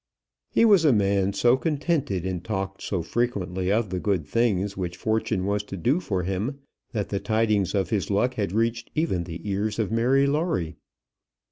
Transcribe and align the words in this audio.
He 0.49 0.65
was 0.65 0.83
a 0.83 0.91
man 0.91 1.31
so 1.31 1.55
contented, 1.55 2.25
and 2.25 2.43
talked 2.43 2.81
so 2.81 3.03
frequently 3.03 3.71
of 3.71 3.91
the 3.91 3.99
good 3.99 4.25
things 4.25 4.75
which 4.75 4.97
Fortune 4.97 5.45
was 5.45 5.61
to 5.65 5.77
do 5.77 5.99
for 5.99 6.23
him, 6.23 6.57
that 6.91 7.09
the 7.09 7.19
tidings 7.19 7.75
of 7.75 7.91
his 7.91 8.09
luck 8.09 8.33
had 8.33 8.51
reached 8.51 8.89
even 8.95 9.25
the 9.25 9.47
ears 9.47 9.77
of 9.77 9.91
Mary 9.91 10.25
Lawrie. 10.25 10.73